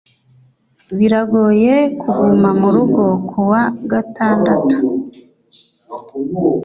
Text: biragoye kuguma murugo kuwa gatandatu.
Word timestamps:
biragoye 0.97 1.73
kuguma 1.99 2.49
murugo 2.61 3.03
kuwa 3.29 3.61
gatandatu. 3.91 4.79